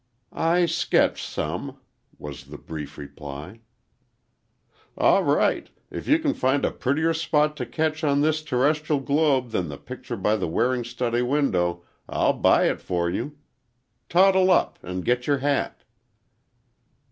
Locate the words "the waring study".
10.37-11.21